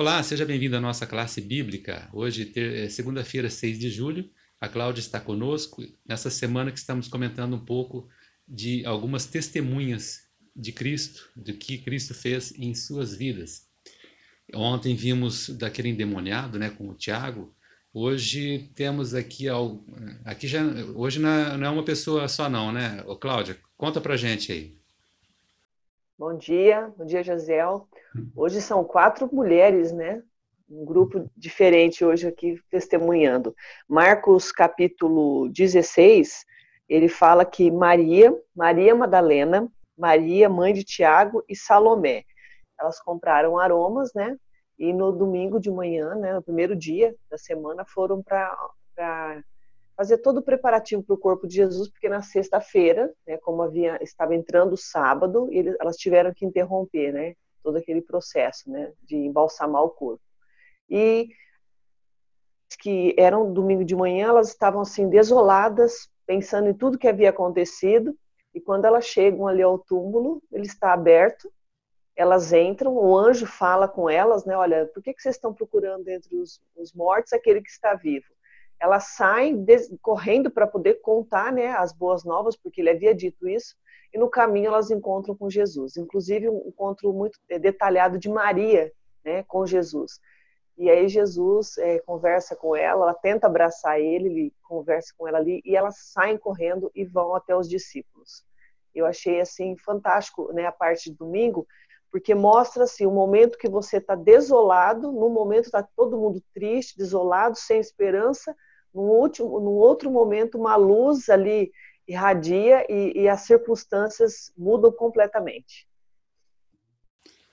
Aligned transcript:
Olá, 0.00 0.22
seja 0.22 0.46
bem-vindo 0.46 0.74
à 0.74 0.80
nossa 0.80 1.06
classe 1.06 1.42
bíblica. 1.42 2.08
Hoje 2.10 2.50
é 2.56 2.88
segunda-feira, 2.88 3.50
6 3.50 3.78
de 3.78 3.90
julho. 3.90 4.30
A 4.58 4.66
Cláudia 4.66 5.02
está 5.02 5.20
conosco 5.20 5.82
nessa 6.08 6.30
semana 6.30 6.72
que 6.72 6.78
estamos 6.78 7.06
comentando 7.06 7.54
um 7.54 7.62
pouco 7.62 8.08
de 8.48 8.82
algumas 8.86 9.26
testemunhas 9.26 10.20
de 10.56 10.72
Cristo, 10.72 11.28
do 11.36 11.52
que 11.52 11.76
Cristo 11.76 12.14
fez 12.14 12.50
em 12.56 12.74
suas 12.74 13.14
vidas. 13.14 13.68
Ontem 14.54 14.96
vimos 14.96 15.50
daquele 15.50 15.90
endemoniado, 15.90 16.58
né, 16.58 16.70
com 16.70 16.88
o 16.88 16.94
Tiago. 16.94 17.54
Hoje 17.92 18.70
temos 18.74 19.12
aqui 19.12 19.48
aqui 20.24 20.48
já 20.48 20.64
hoje 20.94 21.18
não 21.18 21.28
é, 21.28 21.68
uma 21.68 21.84
pessoa 21.84 22.26
só 22.26 22.48
não, 22.48 22.72
né? 22.72 23.04
Ô, 23.06 23.16
Cláudia, 23.16 23.58
conta 23.76 24.00
pra 24.00 24.16
gente 24.16 24.50
aí. 24.50 24.79
Bom 26.20 26.36
dia, 26.36 26.92
bom 26.98 27.06
dia, 27.06 27.22
Josiel. 27.22 27.88
Hoje 28.36 28.60
são 28.60 28.84
quatro 28.84 29.26
mulheres, 29.34 29.90
né? 29.90 30.22
Um 30.68 30.84
grupo 30.84 31.30
diferente 31.34 32.04
hoje 32.04 32.28
aqui 32.28 32.60
testemunhando. 32.68 33.56
Marcos 33.88 34.52
capítulo 34.52 35.48
16, 35.48 36.44
ele 36.86 37.08
fala 37.08 37.42
que 37.42 37.70
Maria, 37.70 38.38
Maria 38.54 38.94
Madalena, 38.94 39.66
Maria, 39.96 40.46
mãe 40.46 40.74
de 40.74 40.84
Tiago 40.84 41.42
e 41.48 41.56
Salomé, 41.56 42.24
elas 42.78 43.00
compraram 43.00 43.58
aromas, 43.58 44.12
né? 44.12 44.36
E 44.78 44.92
no 44.92 45.12
domingo 45.12 45.58
de 45.58 45.70
manhã, 45.70 46.14
né, 46.16 46.34
no 46.34 46.42
primeiro 46.42 46.76
dia 46.76 47.16
da 47.30 47.38
semana, 47.38 47.82
foram 47.86 48.22
para 48.22 48.54
fazer 50.00 50.16
todo 50.16 50.38
o 50.38 50.42
preparativo 50.42 51.02
para 51.02 51.14
o 51.14 51.18
corpo 51.18 51.46
de 51.46 51.56
Jesus, 51.56 51.90
porque 51.90 52.08
na 52.08 52.22
sexta-feira, 52.22 53.12
né, 53.26 53.36
como 53.36 53.60
havia 53.60 54.02
estava 54.02 54.34
entrando 54.34 54.72
o 54.72 54.78
sábado, 54.78 55.46
eles, 55.52 55.76
elas 55.78 55.98
tiveram 55.98 56.32
que 56.32 56.46
interromper, 56.46 57.12
né, 57.12 57.34
todo 57.62 57.76
aquele 57.76 58.00
processo, 58.00 58.70
né, 58.70 58.90
de 59.02 59.14
embalsamar 59.14 59.82
o 59.82 59.90
corpo. 59.90 60.22
E 60.88 61.28
que 62.78 63.14
eram 63.18 63.52
domingo 63.52 63.84
de 63.84 63.94
manhã, 63.94 64.28
elas 64.28 64.48
estavam 64.48 64.80
assim 64.80 65.06
desoladas, 65.06 66.08
pensando 66.26 66.70
em 66.70 66.74
tudo 66.74 66.96
que 66.96 67.06
havia 67.06 67.28
acontecido, 67.28 68.16
e 68.54 68.60
quando 68.60 68.86
elas 68.86 69.04
chegam 69.04 69.46
ali 69.46 69.60
ao 69.60 69.78
túmulo, 69.78 70.42
ele 70.50 70.64
está 70.64 70.94
aberto, 70.94 71.52
elas 72.16 72.54
entram, 72.54 72.96
o 72.96 73.18
anjo 73.18 73.44
fala 73.44 73.86
com 73.86 74.08
elas, 74.08 74.46
né, 74.46 74.56
olha, 74.56 74.86
por 74.94 75.02
que, 75.02 75.12
que 75.12 75.20
vocês 75.20 75.34
estão 75.34 75.52
procurando 75.52 76.08
entre 76.08 76.34
os, 76.36 76.58
os 76.74 76.90
mortos 76.94 77.34
aquele 77.34 77.60
que 77.60 77.68
está 77.68 77.92
vivo? 77.92 78.24
Elas 78.80 79.08
saem 79.08 79.64
correndo 80.00 80.50
para 80.50 80.66
poder 80.66 81.00
contar 81.02 81.52
né, 81.52 81.68
as 81.68 81.92
boas 81.92 82.24
novas, 82.24 82.56
porque 82.56 82.80
ele 82.80 82.90
havia 82.90 83.14
dito 83.14 83.46
isso, 83.46 83.76
e 84.12 84.18
no 84.18 84.28
caminho 84.28 84.68
elas 84.68 84.90
encontram 84.90 85.36
com 85.36 85.50
Jesus. 85.50 85.96
Inclusive, 85.96 86.48
um 86.48 86.66
encontro 86.66 87.12
muito 87.12 87.38
é, 87.48 87.58
detalhado 87.58 88.18
de 88.18 88.28
Maria 88.28 88.90
né, 89.24 89.42
com 89.44 89.66
Jesus. 89.66 90.18
E 90.78 90.88
aí 90.88 91.08
Jesus 91.08 91.76
é, 91.76 91.98
conversa 92.00 92.56
com 92.56 92.74
ela, 92.74 93.04
ela 93.04 93.14
tenta 93.14 93.46
abraçar 93.46 94.00
ele, 94.00 94.28
ele 94.28 94.54
conversa 94.62 95.12
com 95.16 95.28
ela 95.28 95.36
ali, 95.36 95.60
e 95.62 95.76
elas 95.76 95.96
saem 95.98 96.38
correndo 96.38 96.90
e 96.94 97.04
vão 97.04 97.34
até 97.34 97.54
os 97.54 97.68
discípulos. 97.68 98.44
Eu 98.94 99.04
achei 99.04 99.40
assim 99.42 99.76
fantástico 99.76 100.52
né, 100.54 100.64
a 100.64 100.72
parte 100.72 101.10
de 101.10 101.16
domingo, 101.16 101.66
porque 102.10 102.34
mostra 102.34 102.84
assim, 102.84 103.06
o 103.06 103.10
momento 103.10 103.58
que 103.58 103.68
você 103.68 103.98
está 103.98 104.14
desolado, 104.14 105.12
no 105.12 105.28
momento 105.28 105.66
está 105.66 105.86
todo 105.94 106.16
mundo 106.16 106.42
triste, 106.52 106.96
desolado, 106.96 107.56
sem 107.56 107.78
esperança, 107.78 108.56
num, 108.94 109.02
último, 109.02 109.60
num 109.60 109.70
outro 109.70 110.10
momento, 110.10 110.58
uma 110.58 110.76
luz 110.76 111.28
ali 111.28 111.70
irradia 112.06 112.84
e, 112.88 113.22
e 113.22 113.28
as 113.28 113.42
circunstâncias 113.42 114.52
mudam 114.56 114.90
completamente. 114.90 115.86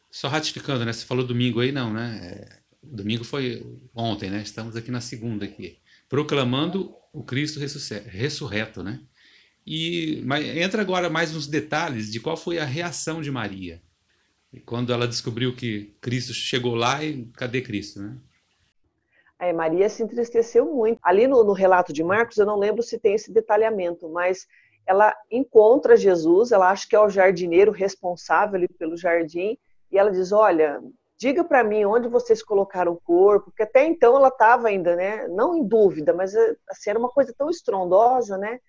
Só 0.10 0.28
ratificando, 0.28 0.84
né? 0.84 0.94
Você 0.94 1.06
falou 1.06 1.26
domingo 1.26 1.60
aí, 1.60 1.72
não, 1.72 1.94
né? 1.94 2.20
É, 2.24 2.60
domingo 2.82 3.24
foi 3.24 3.64
ontem, 3.94 4.30
né? 4.30 4.42
Estamos 4.42 4.76
aqui 4.76 4.90
na 4.90 5.02
segunda 5.02 5.46
aqui, 5.46 5.80
proclamando 6.09 6.96
o 7.14 7.24
Cristo 7.24 7.59
ressurreto, 7.59 8.84
né? 8.84 9.02
E 9.66 10.24
entra 10.56 10.81
agora 10.81 11.09
mais 11.09 11.36
uns 11.36 11.46
detalhes 11.46 12.12
de 12.12 12.20
qual 12.20 12.38
foi 12.38 12.58
a 12.58 12.66
reação 12.66 13.22
de 13.22 13.30
Maria 13.30 13.81
quando 14.66 14.94
ela 14.94 15.08
descobriu 15.08 15.56
que 15.56 15.96
Cristo 16.02 16.34
chegou 16.34 16.76
lá 16.76 17.03
e 17.03 17.26
cadê 17.34 17.62
Cristo, 17.62 18.02
né? 18.02 18.18
É, 19.40 19.53
Maria 19.53 19.88
se 19.88 20.02
entristeceu 20.02 20.66
muito. 20.66 21.00
Ali 21.03 21.28
no, 21.28 21.44
no, 21.44 21.53
relato 21.53 21.94
de 21.94 22.03
Marcos, 22.03 22.38
eu 22.38 22.46
não 22.46 22.58
lembro 22.58 22.81
se 22.81 23.00
tem 23.00 23.14
esse 23.14 23.31
detalhamento, 23.31 24.09
mas 24.09 24.48
ela 24.86 25.16
encontra 25.30 25.96
Jesus, 25.96 26.52
ela 26.52 26.72
acha 26.72 26.88
que 26.88 26.96
é 26.96 27.00
o 27.00 27.09
jardineiro 27.09 27.72
responsável 27.72 28.68
pelo 28.80 28.97
jardim, 28.97 29.58
e 29.92 29.97
ela 29.97 30.12
diz: 30.12 30.31
Olha, 30.31 30.81
diga 31.18 31.44
para 31.44 31.64
mim 31.64 31.86
onde 31.86 32.08
vocês 32.08 32.42
colocaram 32.42 32.94
o 32.94 33.02
corpo, 33.02 33.52
porque 33.52 33.64
até 33.64 33.86
então 33.86 34.16
ela 34.16 34.30
estava 34.30 34.70
ainda, 34.70 34.96
né, 34.96 35.28
não 35.28 35.56
em 35.56 35.64
dúvida, 35.64 36.14
mas 36.14 36.36
assim, 36.70 36.90
era 36.90 37.00
uma 37.00 37.09
coisa 37.09 37.34
tão 37.38 37.50
estrondosa, 37.50 38.38
né? 38.38 38.59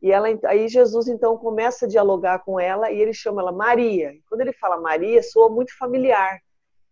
E 0.00 0.12
ela, 0.12 0.28
aí 0.44 0.68
Jesus 0.68 1.08
então 1.08 1.36
começa 1.36 1.86
a 1.86 1.88
dialogar 1.88 2.40
com 2.40 2.58
ela 2.58 2.90
e 2.90 3.00
ele 3.00 3.12
chama 3.12 3.42
ela 3.42 3.52
Maria. 3.52 4.14
Quando 4.28 4.40
ele 4.42 4.52
fala 4.52 4.80
Maria, 4.80 5.22
soa 5.22 5.50
muito 5.50 5.76
familiar 5.76 6.40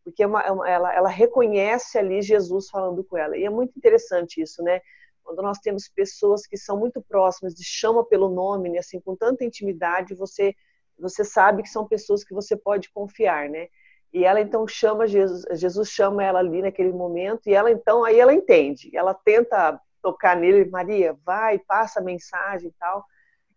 porque 0.07 0.23
é 0.23 0.27
é 0.27 0.29
uma, 0.29 0.69
ela, 0.71 0.95
ela 0.95 1.09
reconhece 1.09 1.99
ali 1.99 2.23
Jesus 2.23 2.71
falando 2.71 3.03
com 3.03 3.19
ela. 3.19 3.37
E 3.37 3.45
é 3.45 3.51
muito 3.51 3.77
interessante 3.77 4.41
isso, 4.41 4.63
né? 4.63 4.81
Quando 5.25 5.43
nós 5.43 5.59
temos 5.59 5.89
pessoas 5.89 6.47
que 6.47 6.57
são 6.57 6.79
muito 6.79 7.03
próximas, 7.03 7.53
de 7.57 7.65
chama 7.65 8.07
pelo 8.07 8.29
nome, 8.29 8.69
né? 8.69 8.79
assim, 8.79 9.01
com 9.01 9.17
tanta 9.17 9.45
intimidade, 9.45 10.15
você 10.15 10.55
você 10.97 11.25
sabe 11.25 11.63
que 11.63 11.69
são 11.69 11.87
pessoas 11.87 12.25
que 12.25 12.33
você 12.33 12.57
pode 12.57 12.89
confiar, 12.91 13.51
né? 13.51 13.67
E 14.13 14.25
ela 14.25 14.41
então 14.41 14.67
chama 14.67 15.09
Jesus, 15.09 15.45
Jesus 15.61 15.91
chama 15.91 16.23
ela 16.23 16.39
ali 16.39 16.63
naquele 16.63 16.93
momento 16.93 17.49
e 17.49 17.55
ela 17.55 17.71
então 17.71 18.05
aí 18.05 18.19
ela 18.21 18.33
entende, 18.33 18.97
ela 18.97 19.13
tenta 19.13 19.79
tocar 20.01 20.37
nele, 20.37 20.71
Maria, 20.71 21.19
vai, 21.25 21.59
passa 21.59 21.99
a 21.99 22.03
mensagem 22.03 22.69
e 22.69 22.75
tal. 22.79 23.05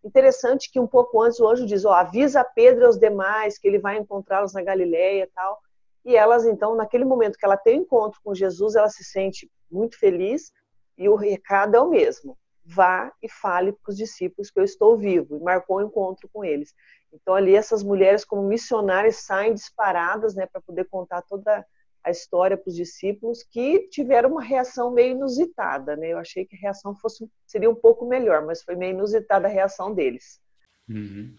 Interessante 0.02 0.70
que 0.70 0.80
um 0.80 0.86
pouco 0.86 1.22
antes 1.22 1.38
o 1.38 1.48
anjo 1.48 1.64
diz, 1.64 1.84
ó, 1.84 1.92
avisa 1.92 2.42
Pedro 2.42 2.82
e 2.82 2.86
aos 2.86 2.98
demais 2.98 3.56
que 3.56 3.68
ele 3.68 3.78
vai 3.78 3.96
encontrá-los 3.96 4.52
na 4.52 4.62
Galileia 4.62 5.22
e 5.22 5.26
tal. 5.28 5.60
E 6.04 6.16
elas, 6.16 6.46
então, 6.46 6.74
naquele 6.74 7.04
momento 7.04 7.36
que 7.36 7.44
ela 7.44 7.56
tem 7.56 7.78
um 7.78 7.82
encontro 7.82 8.20
com 8.22 8.34
Jesus, 8.34 8.74
ela 8.74 8.88
se 8.88 9.04
sente 9.04 9.50
muito 9.70 9.98
feliz 9.98 10.50
e 10.96 11.08
o 11.08 11.14
recado 11.14 11.76
é 11.76 11.80
o 11.80 11.90
mesmo. 11.90 12.36
Vá 12.64 13.12
e 13.22 13.28
fale 13.28 13.72
para 13.72 13.90
os 13.90 13.96
discípulos 13.96 14.50
que 14.50 14.60
eu 14.60 14.64
estou 14.64 14.96
vivo. 14.96 15.36
E 15.36 15.40
marcou 15.40 15.76
o 15.76 15.80
um 15.80 15.86
encontro 15.86 16.28
com 16.32 16.44
eles. 16.44 16.72
Então, 17.12 17.34
ali, 17.34 17.54
essas 17.54 17.82
mulheres, 17.82 18.24
como 18.24 18.42
missionárias, 18.42 19.16
saem 19.16 19.54
disparadas 19.54 20.34
né, 20.34 20.46
para 20.46 20.60
poder 20.60 20.84
contar 20.88 21.22
toda 21.22 21.64
a 22.02 22.10
história 22.10 22.56
para 22.56 22.68
os 22.68 22.76
discípulos, 22.76 23.42
que 23.42 23.88
tiveram 23.88 24.30
uma 24.30 24.42
reação 24.42 24.90
meio 24.90 25.12
inusitada. 25.12 25.96
Né? 25.96 26.12
Eu 26.12 26.18
achei 26.18 26.46
que 26.46 26.56
a 26.56 26.58
reação 26.58 26.94
fosse, 26.96 27.28
seria 27.46 27.68
um 27.68 27.74
pouco 27.74 28.06
melhor, 28.06 28.44
mas 28.46 28.62
foi 28.62 28.74
meio 28.74 28.92
inusitada 28.92 29.46
a 29.46 29.50
reação 29.50 29.94
deles. 29.94 30.40
Uhum. 30.88 31.34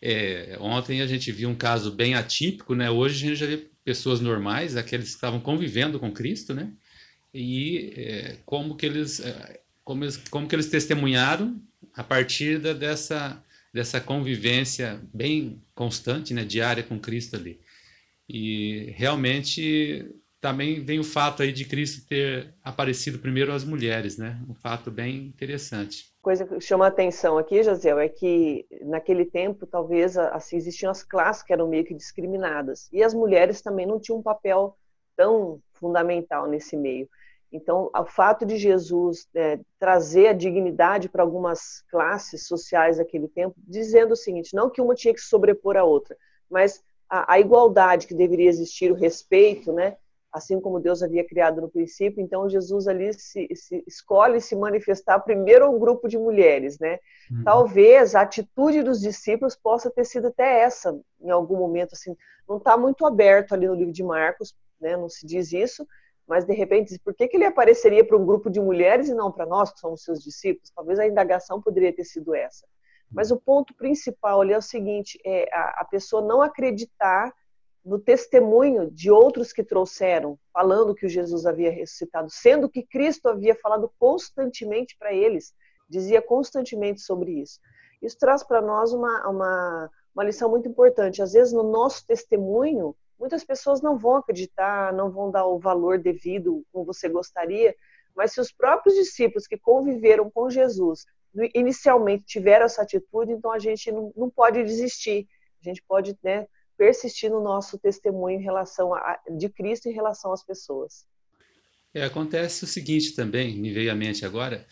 É, 0.00 0.56
ontem 0.60 1.00
a 1.00 1.06
gente 1.06 1.30
viu 1.30 1.48
um 1.48 1.56
caso 1.56 1.94
bem 1.94 2.14
atípico, 2.14 2.74
né? 2.74 2.90
Hoje 2.90 3.24
a 3.24 3.28
gente 3.28 3.38
já 3.38 3.46
vê 3.46 3.70
pessoas 3.84 4.20
normais, 4.20 4.76
aqueles 4.76 5.10
que 5.10 5.14
estavam 5.14 5.40
convivendo 5.40 5.98
com 5.98 6.12
Cristo, 6.12 6.54
né? 6.54 6.72
E 7.34 7.92
é, 7.96 8.36
como 8.44 8.76
que 8.76 8.86
eles 8.86 9.20
é, 9.20 9.60
como, 9.84 10.04
eles, 10.04 10.16
como 10.16 10.48
que 10.48 10.54
eles 10.54 10.68
testemunharam 10.68 11.60
a 11.94 12.04
partir 12.04 12.58
da, 12.58 12.72
dessa 12.72 13.42
dessa 13.72 14.00
convivência 14.00 15.00
bem 15.14 15.62
constante, 15.74 16.34
né, 16.34 16.44
diária 16.44 16.82
com 16.82 17.00
Cristo 17.00 17.36
ali. 17.36 17.58
E 18.28 18.92
realmente 18.96 20.06
também 20.42 20.84
vem 20.84 20.98
o 20.98 21.04
fato 21.04 21.42
aí 21.42 21.52
de 21.52 21.64
Cristo 21.64 22.06
ter 22.06 22.52
aparecido 22.62 23.18
primeiro 23.18 23.50
às 23.50 23.64
mulheres, 23.64 24.18
né? 24.18 24.38
Um 24.46 24.54
fato 24.54 24.90
bem 24.90 25.26
interessante 25.26 26.11
coisa 26.22 26.46
que 26.46 26.60
chama 26.60 26.84
a 26.84 26.88
atenção 26.88 27.36
aqui, 27.36 27.62
Josiel, 27.64 27.98
é 27.98 28.08
que 28.08 28.64
naquele 28.82 29.24
tempo 29.24 29.66
talvez 29.66 30.16
assim 30.16 30.56
existiam 30.56 30.90
as 30.90 31.02
classes 31.02 31.42
que 31.42 31.52
eram 31.52 31.68
meio 31.68 31.84
que 31.84 31.92
discriminadas 31.92 32.88
e 32.92 33.02
as 33.02 33.12
mulheres 33.12 33.60
também 33.60 33.84
não 33.84 33.98
tinham 33.98 34.20
um 34.20 34.22
papel 34.22 34.78
tão 35.16 35.60
fundamental 35.72 36.46
nesse 36.46 36.76
meio. 36.76 37.08
Então, 37.50 37.90
o 37.94 38.06
fato 38.06 38.46
de 38.46 38.56
Jesus 38.56 39.28
é, 39.34 39.60
trazer 39.78 40.28
a 40.28 40.32
dignidade 40.32 41.08
para 41.08 41.22
algumas 41.22 41.82
classes 41.90 42.46
sociais 42.46 42.96
daquele 42.96 43.28
tempo, 43.28 43.54
dizendo 43.58 44.12
o 44.12 44.16
seguinte: 44.16 44.54
não 44.54 44.70
que 44.70 44.80
uma 44.80 44.94
tinha 44.94 45.12
que 45.12 45.20
sobrepor 45.20 45.76
a 45.76 45.84
outra, 45.84 46.16
mas 46.48 46.82
a, 47.10 47.34
a 47.34 47.40
igualdade 47.40 48.06
que 48.06 48.14
deveria 48.14 48.48
existir, 48.48 48.90
o 48.90 48.94
respeito, 48.94 49.70
né? 49.70 49.98
Assim 50.32 50.60
como 50.60 50.80
Deus 50.80 51.02
havia 51.02 51.26
criado 51.26 51.60
no 51.60 51.68
princípio. 51.68 52.22
Então, 52.22 52.48
Jesus 52.48 52.88
ali 52.88 53.12
se, 53.12 53.46
se 53.54 53.84
escolhe 53.86 54.40
se 54.40 54.56
manifestar 54.56 55.20
primeiro 55.20 55.66
ao 55.66 55.78
grupo 55.78 56.08
de 56.08 56.16
mulheres, 56.16 56.78
né? 56.78 56.98
Uhum. 57.30 57.44
Talvez 57.44 58.14
a 58.14 58.22
atitude 58.22 58.82
dos 58.82 59.00
discípulos 59.00 59.54
possa 59.54 59.90
ter 59.90 60.04
sido 60.04 60.28
até 60.28 60.60
essa, 60.60 60.98
em 61.20 61.30
algum 61.30 61.56
momento, 61.56 61.92
assim, 61.92 62.16
não 62.48 62.56
está 62.56 62.76
muito 62.76 63.04
aberto 63.04 63.52
ali 63.52 63.66
no 63.66 63.74
livro 63.74 63.92
de 63.92 64.02
Marcos, 64.02 64.56
né? 64.80 64.96
Não 64.96 65.08
se 65.08 65.26
diz 65.26 65.52
isso, 65.52 65.86
mas 66.26 66.46
de 66.46 66.54
repente, 66.54 66.98
por 67.04 67.14
que, 67.14 67.28
que 67.28 67.36
ele 67.36 67.44
apareceria 67.44 68.04
para 68.04 68.16
um 68.16 68.24
grupo 68.24 68.48
de 68.48 68.60
mulheres 68.60 69.08
e 69.08 69.14
não 69.14 69.30
para 69.30 69.44
nós, 69.44 69.70
que 69.70 69.80
somos 69.80 70.02
seus 70.02 70.22
discípulos? 70.22 70.70
Talvez 70.74 70.98
a 70.98 71.06
indagação 71.06 71.60
poderia 71.60 71.94
ter 71.94 72.04
sido 72.04 72.34
essa. 72.34 72.66
Mas 73.10 73.30
o 73.30 73.36
ponto 73.36 73.74
principal 73.74 74.40
ali 74.40 74.54
é 74.54 74.58
o 74.58 74.62
seguinte: 74.62 75.20
é 75.26 75.46
a, 75.52 75.82
a 75.82 75.84
pessoa 75.84 76.22
não 76.22 76.40
acreditar 76.40 77.30
no 77.84 77.98
testemunho 77.98 78.90
de 78.90 79.10
outros 79.10 79.52
que 79.52 79.64
trouxeram, 79.64 80.38
falando 80.52 80.94
que 80.94 81.06
o 81.06 81.08
Jesus 81.08 81.44
havia 81.46 81.70
ressuscitado, 81.70 82.30
sendo 82.30 82.68
que 82.68 82.82
Cristo 82.82 83.28
havia 83.28 83.54
falado 83.54 83.92
constantemente 83.98 84.96
para 84.98 85.12
eles, 85.12 85.52
dizia 85.88 86.22
constantemente 86.22 87.00
sobre 87.00 87.32
isso. 87.32 87.58
Isso 88.00 88.16
traz 88.18 88.42
para 88.42 88.60
nós 88.60 88.92
uma, 88.92 89.28
uma, 89.28 89.90
uma 90.14 90.24
lição 90.24 90.48
muito 90.48 90.68
importante. 90.68 91.22
Às 91.22 91.32
vezes, 91.32 91.52
no 91.52 91.62
nosso 91.62 92.06
testemunho, 92.06 92.96
muitas 93.18 93.44
pessoas 93.44 93.80
não 93.80 93.98
vão 93.98 94.16
acreditar, 94.16 94.92
não 94.92 95.10
vão 95.10 95.30
dar 95.30 95.46
o 95.46 95.58
valor 95.58 95.98
devido 95.98 96.64
como 96.72 96.84
você 96.84 97.08
gostaria, 97.08 97.74
mas 98.14 98.32
se 98.32 98.40
os 98.40 98.52
próprios 98.52 98.94
discípulos 98.94 99.46
que 99.46 99.56
conviveram 99.56 100.30
com 100.30 100.50
Jesus 100.50 101.04
inicialmente 101.54 102.24
tiveram 102.26 102.66
essa 102.66 102.82
atitude, 102.82 103.32
então 103.32 103.50
a 103.50 103.58
gente 103.58 103.90
não, 103.90 104.12
não 104.16 104.28
pode 104.28 104.62
desistir. 104.62 105.26
A 105.60 105.68
gente 105.68 105.82
pode 105.86 106.16
né, 106.22 106.46
persistir 106.82 107.30
no 107.30 107.40
nosso 107.40 107.78
testemunho 107.78 108.40
em 108.40 108.42
relação 108.42 108.92
a, 108.92 109.16
de 109.30 109.48
Cristo 109.48 109.88
em 109.88 109.92
relação 109.92 110.32
às 110.32 110.44
pessoas. 110.44 111.06
É, 111.94 112.02
acontece 112.02 112.64
o 112.64 112.66
seguinte 112.66 113.14
também, 113.14 113.56
me 113.56 113.72
veio 113.72 113.92
à 113.92 113.94
mente 113.94 114.26
agora, 114.26 114.66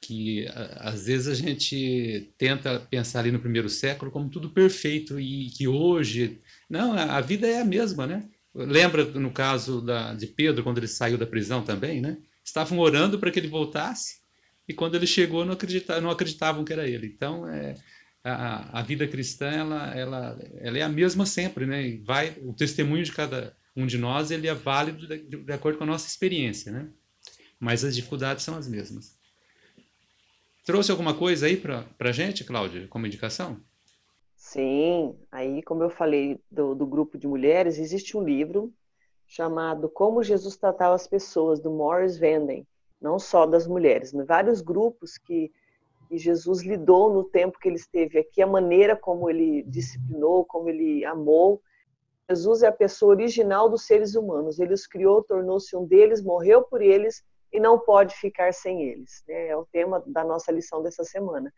que 0.00 0.48
às 0.76 1.04
vezes 1.04 1.28
a 1.28 1.34
gente 1.34 2.32
tenta 2.38 2.80
pensar 2.80 3.18
ali 3.18 3.30
no 3.30 3.40
primeiro 3.40 3.68
século 3.68 4.10
como 4.10 4.30
tudo 4.30 4.48
perfeito 4.48 5.20
e 5.20 5.50
que 5.50 5.68
hoje 5.68 6.40
não 6.66 6.94
a 6.94 7.20
vida 7.20 7.46
é 7.46 7.60
a 7.60 7.64
mesma 7.64 8.06
né? 8.06 8.26
Lembra 8.54 9.04
no 9.04 9.30
caso 9.30 9.82
da, 9.82 10.14
de 10.14 10.28
Pedro 10.28 10.64
quando 10.64 10.78
ele 10.78 10.88
saiu 10.88 11.18
da 11.18 11.26
prisão 11.26 11.62
também 11.62 12.00
né? 12.00 12.16
Estavam 12.42 12.78
orando 12.78 13.18
para 13.18 13.30
que 13.30 13.38
ele 13.38 13.48
voltasse 13.48 14.20
e 14.66 14.72
quando 14.72 14.94
ele 14.94 15.06
chegou 15.06 15.44
não 15.44 15.58
não 16.00 16.10
acreditavam 16.10 16.64
que 16.64 16.72
era 16.72 16.88
ele. 16.88 17.06
Então 17.06 17.46
é 17.46 17.74
a, 18.22 18.80
a 18.80 18.82
vida 18.82 19.06
cristã 19.06 19.50
ela, 19.50 19.94
ela, 19.94 20.38
ela 20.58 20.78
é 20.78 20.82
a 20.82 20.88
mesma 20.88 21.24
sempre, 21.24 21.66
né? 21.66 21.98
vai 22.04 22.36
o 22.42 22.52
testemunho 22.52 23.04
de 23.04 23.12
cada 23.12 23.56
um 23.74 23.86
de 23.86 23.96
nós 23.96 24.30
ele 24.30 24.48
é 24.48 24.54
válido 24.54 25.06
de, 25.06 25.44
de 25.44 25.52
acordo 25.52 25.78
com 25.78 25.84
a 25.84 25.86
nossa 25.86 26.06
experiência, 26.06 26.70
né? 26.70 26.88
Mas 27.58 27.84
as 27.84 27.94
dificuldades 27.94 28.44
são 28.44 28.56
as 28.56 28.66
mesmas. 28.66 29.18
Trouxe 30.64 30.90
alguma 30.90 31.14
coisa 31.14 31.46
aí 31.46 31.56
para 31.56 31.86
a 31.98 32.12
gente, 32.12 32.44
Cláudia, 32.44 32.86
como 32.88 33.06
indicação? 33.06 33.60
Sim, 34.36 35.14
aí 35.30 35.62
como 35.62 35.82
eu 35.82 35.90
falei 35.90 36.40
do, 36.50 36.74
do 36.74 36.86
grupo 36.86 37.18
de 37.18 37.26
mulheres, 37.26 37.78
existe 37.78 38.16
um 38.16 38.24
livro 38.24 38.72
chamado 39.26 39.88
Como 39.88 40.22
Jesus 40.22 40.56
Tratava 40.56 40.94
as 40.94 41.06
Pessoas, 41.06 41.60
do 41.60 41.70
Morris 41.70 42.18
Vanden, 42.18 42.66
não 43.00 43.18
só 43.18 43.46
das 43.46 43.66
mulheres, 43.66 44.12
vários 44.26 44.60
grupos 44.60 45.16
que 45.16 45.52
e 46.10 46.18
Jesus 46.18 46.62
lidou 46.62 47.12
no 47.12 47.22
tempo 47.22 47.58
que 47.58 47.68
ele 47.68 47.76
esteve 47.76 48.18
aqui, 48.18 48.42
a 48.42 48.46
maneira 48.46 48.96
como 48.96 49.30
ele 49.30 49.62
disciplinou, 49.62 50.44
como 50.44 50.68
ele 50.68 51.04
amou. 51.04 51.62
Jesus 52.28 52.62
é 52.62 52.66
a 52.66 52.72
pessoa 52.72 53.12
original 53.12 53.68
dos 53.68 53.86
seres 53.86 54.16
humanos. 54.16 54.58
Ele 54.58 54.74
os 54.74 54.86
criou, 54.86 55.22
tornou-se 55.22 55.74
um 55.76 55.86
deles, 55.86 56.22
morreu 56.22 56.62
por 56.62 56.82
eles 56.82 57.22
e 57.52 57.60
não 57.60 57.78
pode 57.78 58.16
ficar 58.16 58.52
sem 58.52 58.82
eles. 58.82 59.22
Né? 59.28 59.48
É 59.48 59.56
o 59.56 59.64
tema 59.66 60.02
da 60.04 60.24
nossa 60.24 60.50
lição 60.50 60.82
dessa 60.82 61.04
semana. 61.04 61.52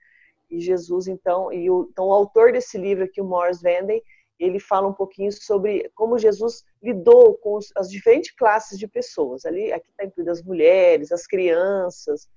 E 0.50 0.60
Jesus, 0.60 1.08
então, 1.08 1.50
e 1.50 1.70
o, 1.70 1.88
então, 1.90 2.08
o 2.08 2.12
autor 2.12 2.52
desse 2.52 2.76
livro 2.76 3.04
aqui, 3.04 3.22
o 3.22 3.24
Morris 3.24 3.62
Vanden, 3.62 4.02
ele 4.38 4.60
fala 4.60 4.86
um 4.86 4.92
pouquinho 4.92 5.32
sobre 5.32 5.90
como 5.94 6.18
Jesus 6.18 6.62
lidou 6.82 7.34
com 7.38 7.58
as 7.76 7.90
diferentes 7.90 8.32
classes 8.32 8.78
de 8.78 8.86
pessoas. 8.86 9.46
Ali, 9.46 9.72
aqui 9.72 9.88
está 9.88 10.04
incluídas 10.04 10.40
as 10.40 10.44
mulheres, 10.44 11.10
as 11.10 11.26
crianças, 11.26 12.28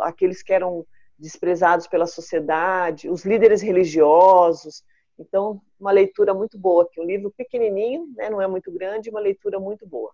aqueles 0.00 0.42
que 0.42 0.52
eram 0.52 0.84
desprezados 1.22 1.86
pela 1.86 2.06
sociedade, 2.06 3.08
os 3.08 3.24
líderes 3.24 3.62
religiosos. 3.62 4.82
Então, 5.18 5.62
uma 5.78 5.92
leitura 5.92 6.34
muito 6.34 6.58
boa 6.58 6.82
aqui, 6.82 7.00
um 7.00 7.06
livro 7.06 7.32
pequenininho, 7.36 8.12
né, 8.16 8.28
não 8.28 8.42
é 8.42 8.48
muito 8.48 8.72
grande, 8.72 9.08
uma 9.08 9.20
leitura 9.20 9.60
muito 9.60 9.86
boa. 9.86 10.10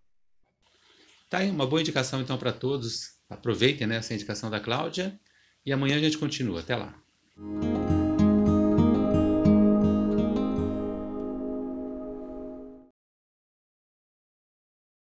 Tá 1.31 1.38
aí 1.38 1.50
uma 1.50 1.66
boa 1.66 1.81
indicação 1.81 2.20
então 2.20 2.38
para 2.38 2.52
todos. 2.52 3.19
Aproveitem 3.28 3.87
né, 3.87 3.96
essa 3.96 4.14
indicação 4.14 4.50
da 4.50 4.60
Cláudia 4.60 5.19
e 5.64 5.72
amanhã 5.72 5.96
a 5.96 6.00
gente 6.00 6.19
continua. 6.19 6.60
Até 6.60 6.76
lá. 6.76 6.94